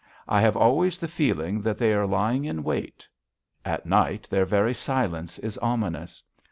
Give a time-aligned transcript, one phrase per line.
[0.27, 3.07] I have always the feeling that they are lying in wait.
[3.63, 6.23] At night, their very silence is ominous.